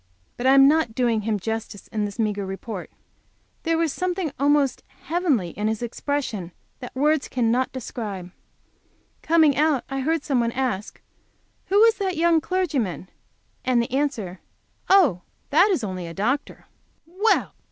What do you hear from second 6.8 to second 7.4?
words